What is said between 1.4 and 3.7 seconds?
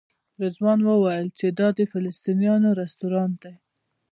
دا د فلسطینیانو رسټورانټ دی.